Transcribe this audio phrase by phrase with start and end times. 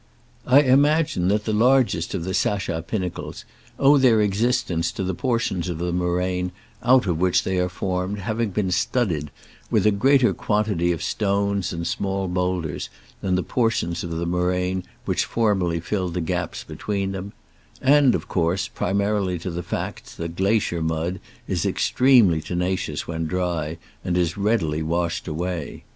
[0.47, 3.45] I imagine that the lai^est of the Sachas pinnacles
[3.77, 8.17] owe their existence to the portions of the moraine out of which they are formed
[8.17, 9.29] having been studded
[9.69, 12.89] with a greater quantity of stones and small boulders
[13.21, 17.33] than the portions of the moraine which formerly filled the gaps between them;
[17.79, 23.77] and, of course, primarily, to the facts that glacier mud is extremely tenacious when dry,
[24.03, 25.83] and is readily wash ed away.